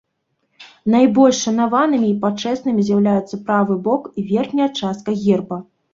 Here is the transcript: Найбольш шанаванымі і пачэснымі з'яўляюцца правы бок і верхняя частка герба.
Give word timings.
Найбольш 0.93 1.41
шанаванымі 1.47 2.07
і 2.13 2.17
пачэснымі 2.23 2.81
з'яўляюцца 2.89 3.35
правы 3.51 3.73
бок 3.89 4.03
і 4.19 4.27
верхняя 4.31 4.69
частка 4.79 5.09
герба. 5.23 5.57